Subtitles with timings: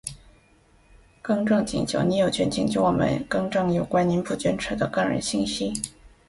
[1.21, 2.01] 更正请求。
[2.01, 5.71] 您有权请求我们更正有关您的不准确的个人信息。